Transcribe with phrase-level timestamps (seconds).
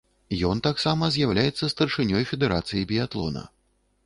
[0.51, 3.47] Ён таксама з'яўляецца старшынёй федэрацыі біятлона.